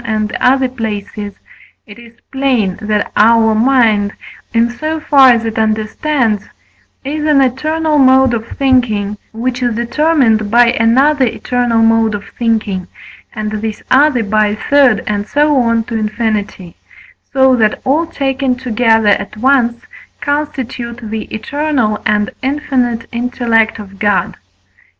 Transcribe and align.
and 0.03 0.35
other 0.39 0.67
places, 0.67 1.31
it 1.85 1.99
is 1.99 2.19
plain 2.31 2.75
that 2.81 3.11
our 3.15 3.53
mind, 3.53 4.11
in 4.51 4.67
so 4.67 4.99
far 4.99 5.29
as 5.29 5.45
it 5.45 5.59
understands, 5.59 6.45
is 7.05 7.23
an 7.27 7.39
eternal 7.39 7.99
mode 7.99 8.33
of 8.33 8.47
thinking, 8.57 9.15
which 9.31 9.61
is 9.61 9.75
determined 9.75 10.49
by 10.49 10.65
another 10.73 11.25
eternal 11.27 11.83
mode 11.83 12.15
of 12.15 12.25
thinking, 12.29 12.87
and 13.33 13.51
this 13.51 13.83
other 13.91 14.23
by 14.23 14.47
a 14.47 14.55
third, 14.55 15.03
and 15.05 15.27
so 15.27 15.55
on 15.57 15.83
to 15.83 15.95
infinity; 15.95 16.75
so 17.31 17.55
that 17.55 17.79
all 17.85 18.07
taken 18.07 18.55
together 18.55 19.09
at 19.09 19.37
once 19.37 19.83
constitute 20.19 20.97
the 21.11 21.25
eternal 21.25 22.01
and 22.07 22.31
infinite 22.41 23.05
intellect 23.11 23.77
of 23.77 23.99
God. 23.99 24.35